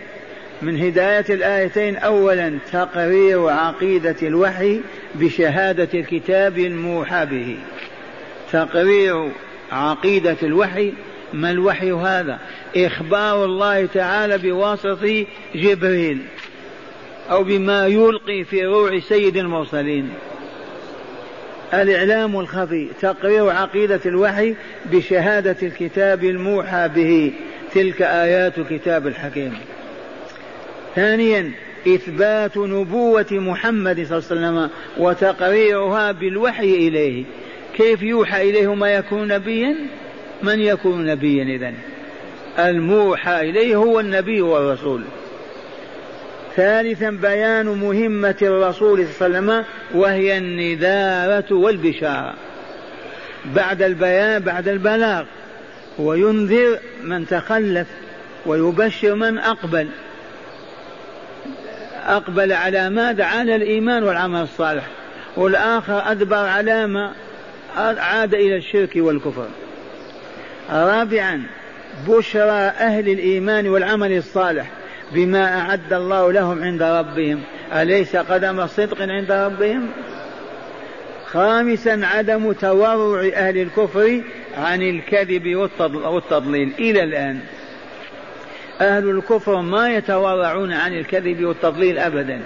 من 0.63 0.81
هداية 0.81 1.25
الآيتين 1.29 1.97
أولا 1.97 2.57
تقرير 2.71 3.49
عقيدة 3.49 4.15
الوحي 4.21 4.81
بشهادة 5.15 5.89
الكتاب 5.93 6.57
الموحى 6.57 7.25
به. 7.25 7.57
تقرير 8.51 9.31
عقيدة 9.71 10.37
الوحي 10.43 10.93
ما 11.33 11.51
الوحي 11.51 11.91
هذا؟ 11.91 12.39
إخبار 12.77 13.45
الله 13.45 13.85
تعالى 13.85 14.37
بواسطة 14.37 15.25
جبريل 15.55 16.17
أو 17.31 17.43
بما 17.43 17.87
يلقي 17.87 18.43
في 18.43 18.65
روع 18.65 18.99
سيد 18.99 19.37
المرسلين. 19.37 20.09
الإعلام 21.73 22.39
الخفي 22.39 22.87
تقرير 23.01 23.49
عقيدة 23.49 24.01
الوحي 24.05 24.55
بشهادة 24.85 25.57
الكتاب 25.63 26.23
الموحى 26.23 26.89
به. 26.95 27.33
تلك 27.73 28.01
آيات 28.01 28.57
الكتاب 28.57 29.07
الحكيم. 29.07 29.53
ثانيا 30.95 31.51
إثبات 31.87 32.57
نبوة 32.57 33.25
محمد 33.31 34.05
صلى 34.05 34.17
الله 34.17 34.47
عليه 34.47 34.59
وسلم 34.59 34.69
وتقريرها 34.97 36.11
بالوحي 36.11 36.73
إليه. 36.87 37.23
كيف 37.75 38.01
يوحى 38.01 38.49
إليه 38.49 38.73
ما 38.73 38.89
يكون 38.89 39.27
نبيا؟ 39.27 39.75
من 40.43 40.59
يكون 40.59 41.05
نبيا 41.05 41.43
إذن؟ 41.43 41.73
الموحى 42.59 43.49
إليه 43.49 43.75
هو 43.75 43.99
النبي 43.99 44.41
والرسول. 44.41 45.01
ثالثا 46.55 47.09
بيان 47.09 47.65
مهمة 47.65 48.35
الرسول 48.41 49.07
صلى 49.07 49.27
الله 49.27 49.37
عليه 49.37 49.47
وسلم 49.47 49.65
وهي 50.01 50.37
النذارة 50.37 51.53
والبشارة. 51.55 52.33
بعد 53.55 53.81
البيان 53.81 54.41
بعد 54.41 54.67
البلاغ 54.67 55.25
وينذر 55.99 56.79
من 57.03 57.27
تخلف 57.27 57.87
ويبشر 58.45 59.15
من 59.15 59.37
أقبل. 59.37 59.87
أقبل 62.07 62.53
على 62.53 62.89
ماذا 62.89 63.23
على 63.23 63.55
الإيمان 63.55 64.03
والعمل 64.03 64.41
الصالح 64.41 64.83
والآخر 65.37 66.11
أدبر 66.11 66.35
على 66.35 66.87
ما 66.87 67.11
عاد 67.77 68.33
إلى 68.33 68.57
الشرك 68.57 68.91
والكفر. 68.95 69.47
رابعا 70.71 71.43
بشرى 72.07 72.51
أهل 72.79 73.09
الإيمان 73.09 73.67
والعمل 73.67 74.17
الصالح 74.17 74.67
بما 75.11 75.59
أعد 75.59 75.93
الله 75.93 76.31
لهم 76.31 76.63
عند 76.63 76.83
ربهم. 76.83 77.41
أليس 77.73 78.15
قدم 78.15 78.67
صدق 78.67 79.01
عند 79.01 79.31
ربهم؟ 79.31 79.87
خامسا 81.25 81.99
عدم 82.03 82.51
تورع 82.51 83.29
أهل 83.33 83.57
الكفر 83.57 84.21
عن 84.57 84.81
الكذب 84.81 85.55
والتضليل. 86.05 86.71
إلى 86.79 87.03
الآن. 87.03 87.39
أهل 88.81 89.09
الكفر 89.09 89.61
ما 89.61 89.95
يتورعون 89.95 90.73
عن 90.73 90.93
الكذب 90.93 91.43
والتضليل 91.43 91.97
أبدا. 91.97 92.39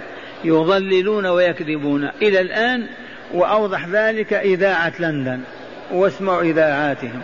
يضللون 0.44 1.26
ويكذبون. 1.26 2.10
إلى 2.22 2.40
الآن 2.40 2.86
وأوضح 3.34 3.86
ذلك 3.86 4.32
إذاعة 4.32 4.92
لندن. 5.00 5.40
واسمعوا 5.92 6.42
إذاعاتهم. 6.42 7.22